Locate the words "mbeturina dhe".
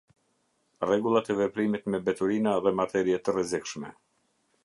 2.01-2.71